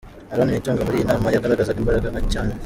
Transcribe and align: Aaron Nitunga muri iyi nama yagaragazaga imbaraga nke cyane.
Aaron 0.31 0.47
Nitunga 0.51 0.85
muri 0.85 0.97
iyi 0.99 1.09
nama 1.11 1.27
yagaragazaga 1.35 1.81
imbaraga 1.81 2.07
nke 2.11 2.21
cyane. 2.33 2.51